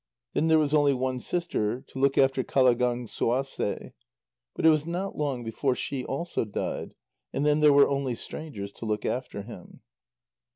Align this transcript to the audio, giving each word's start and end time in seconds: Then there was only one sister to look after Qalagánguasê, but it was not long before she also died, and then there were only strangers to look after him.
Then 0.33 0.47
there 0.47 0.57
was 0.57 0.73
only 0.73 0.95
one 0.95 1.19
sister 1.19 1.81
to 1.81 1.99
look 1.99 2.17
after 2.17 2.43
Qalagánguasê, 2.43 3.91
but 4.55 4.65
it 4.65 4.69
was 4.69 4.87
not 4.87 5.15
long 5.15 5.43
before 5.43 5.75
she 5.75 6.03
also 6.03 6.43
died, 6.43 6.95
and 7.31 7.45
then 7.45 7.59
there 7.59 7.71
were 7.71 7.87
only 7.87 8.15
strangers 8.15 8.71
to 8.71 8.85
look 8.87 9.05
after 9.05 9.43
him. 9.43 9.81